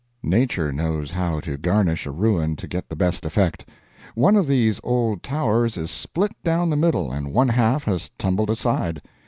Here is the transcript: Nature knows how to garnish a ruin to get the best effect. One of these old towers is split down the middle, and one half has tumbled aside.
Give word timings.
Nature 0.23 0.71
knows 0.71 1.11
how 1.11 1.39
to 1.39 1.57
garnish 1.59 2.07
a 2.07 2.11
ruin 2.11 2.55
to 2.55 2.67
get 2.67 2.89
the 2.89 2.95
best 2.95 3.23
effect. 3.23 3.69
One 4.15 4.35
of 4.35 4.47
these 4.47 4.81
old 4.83 5.21
towers 5.21 5.77
is 5.77 5.91
split 5.91 6.31
down 6.43 6.71
the 6.71 6.75
middle, 6.75 7.11
and 7.11 7.35
one 7.35 7.49
half 7.49 7.83
has 7.83 8.09
tumbled 8.17 8.49
aside. 8.49 9.03